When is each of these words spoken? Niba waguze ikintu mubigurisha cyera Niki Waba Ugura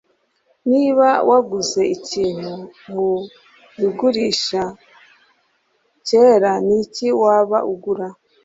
Niba 0.71 1.07
waguze 1.29 1.81
ikintu 1.95 2.51
mubigurisha 2.91 4.63
cyera 6.07 6.51
Niki 6.67 7.07
Waba 7.21 7.57
Ugura 7.73 8.07